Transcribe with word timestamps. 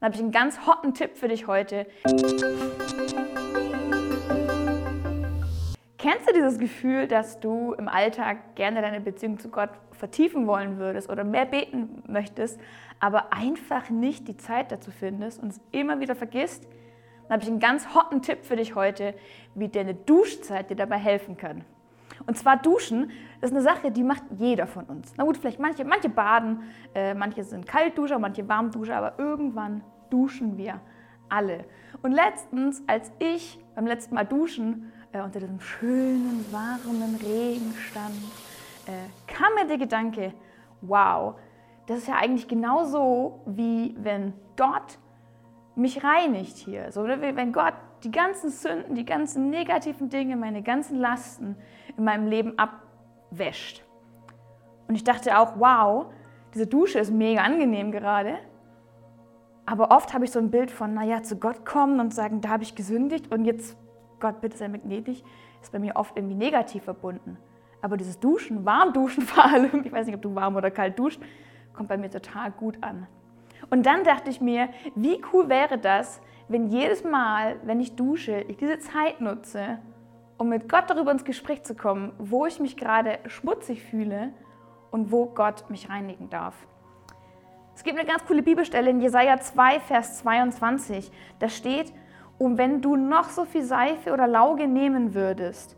Dann 0.00 0.06
habe 0.06 0.16
ich 0.16 0.22
einen 0.22 0.32
ganz 0.32 0.66
hotten 0.66 0.94
Tipp 0.94 1.18
für 1.18 1.28
dich 1.28 1.46
heute. 1.46 1.86
Kennst 5.98 6.26
du 6.26 6.32
dieses 6.32 6.58
Gefühl, 6.58 7.06
dass 7.06 7.38
du 7.38 7.74
im 7.74 7.86
Alltag 7.86 8.54
gerne 8.54 8.80
deine 8.80 9.02
Beziehung 9.02 9.38
zu 9.38 9.50
Gott 9.50 9.68
vertiefen 9.92 10.46
wollen 10.46 10.78
würdest 10.78 11.10
oder 11.10 11.22
mehr 11.22 11.44
beten 11.44 12.02
möchtest, 12.06 12.58
aber 12.98 13.34
einfach 13.34 13.90
nicht 13.90 14.26
die 14.26 14.38
Zeit 14.38 14.72
dazu 14.72 14.90
findest 14.90 15.42
und 15.42 15.50
es 15.50 15.60
immer 15.70 16.00
wieder 16.00 16.16
vergisst? 16.16 16.66
Dann 17.24 17.34
habe 17.34 17.42
ich 17.42 17.50
einen 17.50 17.60
ganz 17.60 17.94
hotten 17.94 18.22
Tipp 18.22 18.38
für 18.46 18.56
dich 18.56 18.74
heute, 18.74 19.12
wie 19.54 19.68
deine 19.68 19.92
Duschzeit 19.92 20.70
dir 20.70 20.76
dabei 20.76 20.96
helfen 20.96 21.36
kann. 21.36 21.66
Und 22.26 22.36
zwar 22.36 22.56
Duschen, 22.56 23.10
das 23.40 23.50
ist 23.50 23.56
eine 23.56 23.64
Sache, 23.64 23.90
die 23.90 24.02
macht 24.02 24.22
jeder 24.36 24.66
von 24.66 24.84
uns. 24.84 25.12
Na 25.16 25.24
gut, 25.24 25.36
vielleicht 25.36 25.60
manche, 25.60 25.84
manche 25.84 26.08
baden, 26.08 26.62
äh, 26.94 27.14
manche 27.14 27.44
sind 27.44 27.66
Kaltduscher, 27.66 28.18
manche 28.18 28.48
Warmduscher, 28.48 28.96
aber 28.96 29.18
irgendwann 29.18 29.82
duschen 30.10 30.56
wir 30.56 30.80
alle. 31.28 31.64
Und 32.02 32.12
letztens, 32.12 32.82
als 32.86 33.12
ich 33.18 33.58
beim 33.74 33.86
letzten 33.86 34.14
Mal 34.14 34.24
duschen 34.24 34.92
äh, 35.12 35.22
unter 35.22 35.40
diesem 35.40 35.60
schönen, 35.60 36.44
warmen 36.50 37.16
Regen 37.16 37.74
stand, 37.74 38.16
äh, 38.86 39.32
kam 39.32 39.54
mir 39.54 39.66
der 39.66 39.78
Gedanke, 39.78 40.34
wow, 40.82 41.36
das 41.86 41.98
ist 41.98 42.08
ja 42.08 42.16
eigentlich 42.16 42.48
genauso, 42.48 43.40
wie 43.46 43.94
wenn 43.98 44.32
Gott 44.56 44.98
mich 45.80 46.04
reinigt 46.04 46.56
hier. 46.56 46.92
So, 46.92 47.04
wenn 47.06 47.52
Gott 47.52 47.74
die 48.04 48.10
ganzen 48.10 48.50
Sünden, 48.50 48.94
die 48.94 49.04
ganzen 49.04 49.50
negativen 49.50 50.08
Dinge, 50.08 50.36
meine 50.36 50.62
ganzen 50.62 50.98
Lasten 50.98 51.56
in 51.96 52.04
meinem 52.04 52.26
Leben 52.26 52.58
abwäscht. 52.58 53.84
Und 54.88 54.94
ich 54.94 55.04
dachte 55.04 55.38
auch, 55.38 55.58
wow, 55.58 56.06
diese 56.54 56.66
Dusche 56.66 56.98
ist 56.98 57.12
mega 57.12 57.42
angenehm 57.42 57.92
gerade. 57.92 58.38
Aber 59.66 59.92
oft 59.92 60.14
habe 60.14 60.24
ich 60.24 60.32
so 60.32 60.38
ein 60.38 60.50
Bild 60.50 60.70
von, 60.70 60.94
naja, 60.94 61.22
zu 61.22 61.36
Gott 61.36 61.64
kommen 61.64 62.00
und 62.00 62.12
sagen, 62.12 62.40
da 62.40 62.48
habe 62.48 62.62
ich 62.62 62.74
gesündigt 62.74 63.32
und 63.32 63.44
jetzt, 63.44 63.76
Gott, 64.18 64.40
bitte 64.40 64.56
sei 64.56 64.68
mir 64.68 64.80
gnädig, 64.80 65.22
ist 65.62 65.72
bei 65.72 65.78
mir 65.78 65.96
oft 65.96 66.16
irgendwie 66.16 66.34
negativ 66.34 66.84
verbunden. 66.84 67.38
Aber 67.82 67.96
dieses 67.96 68.18
Duschen, 68.18 68.64
warm 68.64 68.92
duschen 68.92 69.22
vor 69.26 69.44
allem, 69.44 69.84
ich 69.84 69.92
weiß 69.92 70.06
nicht, 70.06 70.16
ob 70.16 70.22
du 70.22 70.34
warm 70.34 70.56
oder 70.56 70.70
kalt 70.70 70.98
duscht, 70.98 71.20
kommt 71.72 71.88
bei 71.88 71.96
mir 71.96 72.10
total 72.10 72.50
gut 72.50 72.78
an. 72.82 73.06
Und 73.68 73.84
dann 73.84 74.04
dachte 74.04 74.30
ich 74.30 74.40
mir, 74.40 74.68
wie 74.94 75.20
cool 75.32 75.48
wäre 75.48 75.78
das, 75.78 76.20
wenn 76.48 76.68
jedes 76.68 77.04
Mal, 77.04 77.56
wenn 77.64 77.80
ich 77.80 77.94
dusche, 77.94 78.40
ich 78.48 78.56
diese 78.56 78.78
Zeit 78.78 79.20
nutze, 79.20 79.78
um 80.38 80.48
mit 80.48 80.68
Gott 80.68 80.88
darüber 80.88 81.12
ins 81.12 81.24
Gespräch 81.24 81.64
zu 81.64 81.74
kommen, 81.74 82.12
wo 82.18 82.46
ich 82.46 82.60
mich 82.60 82.76
gerade 82.76 83.18
schmutzig 83.26 83.82
fühle 83.82 84.32
und 84.90 85.12
wo 85.12 85.26
Gott 85.26 85.68
mich 85.68 85.90
reinigen 85.90 86.30
darf. 86.30 86.54
Es 87.74 87.84
gibt 87.84 87.98
eine 87.98 88.08
ganz 88.08 88.24
coole 88.26 88.42
Bibelstelle 88.42 88.90
in 88.90 89.00
Jesaja 89.00 89.38
2, 89.38 89.80
Vers 89.80 90.18
22. 90.18 91.10
Da 91.38 91.48
steht, 91.48 91.92
und 92.38 92.58
wenn 92.58 92.80
du 92.80 92.96
noch 92.96 93.28
so 93.28 93.44
viel 93.44 93.62
Seife 93.62 94.12
oder 94.12 94.26
Lauge 94.26 94.66
nehmen 94.66 95.14
würdest, 95.14 95.76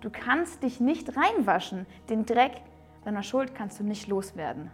du 0.00 0.10
kannst 0.10 0.62
dich 0.62 0.80
nicht 0.80 1.16
reinwaschen, 1.16 1.86
den 2.08 2.24
Dreck 2.24 2.62
deiner 3.04 3.22
Schuld 3.22 3.54
kannst 3.54 3.80
du 3.80 3.84
nicht 3.84 4.08
loswerden. 4.08 4.70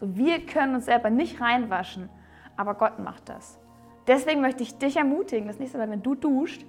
So, 0.00 0.16
wir 0.16 0.44
können 0.44 0.74
uns 0.74 0.86
selber 0.86 1.10
nicht 1.10 1.40
reinwaschen, 1.40 2.08
aber 2.56 2.74
Gott 2.74 2.98
macht 2.98 3.28
das. 3.28 3.58
Deswegen 4.06 4.40
möchte 4.40 4.62
ich 4.62 4.76
dich 4.78 4.96
ermutigen, 4.96 5.46
das 5.46 5.58
nächste 5.58 5.78
Mal, 5.78 5.90
wenn 5.90 6.02
du 6.02 6.14
duscht, 6.14 6.64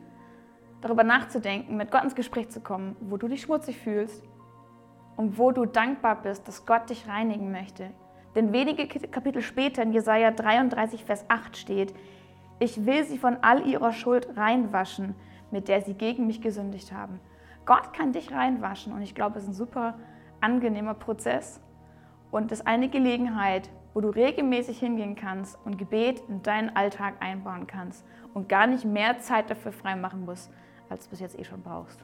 darüber 0.82 1.04
nachzudenken, 1.04 1.78
mit 1.78 1.92
Gott 1.92 2.04
ins 2.04 2.16
Gespräch 2.16 2.50
zu 2.50 2.62
kommen, 2.62 2.96
wo 3.02 3.18
du 3.18 3.28
dich 3.28 3.42
schmutzig 3.42 3.78
fühlst 3.78 4.24
und 5.18 5.38
wo 5.38 5.52
du 5.52 5.66
dankbar 5.66 6.22
bist, 6.22 6.48
dass 6.48 6.66
Gott 6.66 6.90
dich 6.90 7.08
reinigen 7.08 7.52
möchte. 7.52 7.90
Denn 8.36 8.54
wenige 8.54 8.88
Kapitel 8.88 9.42
später 9.42 9.82
in 9.82 9.94
Jesaja 9.94 10.32
33, 10.32 11.04
Vers 11.04 11.26
8 11.30 11.58
steht: 11.58 11.96
Ich 12.60 12.86
will 12.86 13.04
sie 13.06 13.18
von 13.18 13.38
all 13.42 13.66
ihrer 13.66 13.94
Schuld 13.94 14.36
reinwaschen, 14.36 15.16
mit 15.52 15.68
der 15.68 15.82
sie 15.82 15.94
gegen 15.94 16.28
mich 16.28 16.42
gesündigt 16.42 16.92
haben. 16.92 17.20
Gott 17.66 17.94
kann 17.94 18.12
dich 18.12 18.32
reinwaschen 18.32 18.94
und 18.94 19.02
ich 19.02 19.16
glaube, 19.16 19.38
es 19.38 19.44
ist 19.44 19.50
ein 19.50 19.54
super 19.54 19.96
angenehmer 20.42 20.94
Prozess 20.94 21.62
und 22.36 22.52
es 22.52 22.60
ist 22.60 22.68
eine 22.68 22.90
Gelegenheit, 22.90 23.70
wo 23.94 24.02
du 24.02 24.10
regelmäßig 24.10 24.78
hingehen 24.78 25.16
kannst 25.16 25.58
und 25.64 25.78
Gebet 25.78 26.22
in 26.28 26.44
deinen 26.44 26.76
Alltag 26.76 27.14
einbauen 27.22 27.66
kannst 27.66 28.04
und 28.34 28.50
gar 28.50 28.68
nicht 28.68 28.84
mehr 28.84 29.20
Zeit 29.20 29.50
dafür 29.50 29.72
freimachen 29.72 30.26
musst, 30.26 30.52
als 30.90 31.06
du 31.06 31.12
bis 31.12 31.22
jetzt 31.22 31.40
eh 31.40 31.46
schon 31.46 31.62
brauchst. 31.62 31.98